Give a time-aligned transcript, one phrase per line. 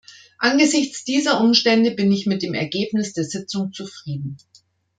[0.39, 4.37] Angesichts dieser Umstände bin ich mit dem Ergebnis der Sitzung zufrieden.